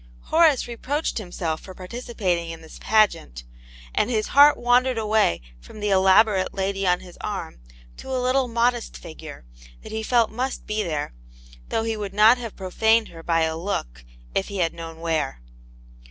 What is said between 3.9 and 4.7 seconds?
and his heart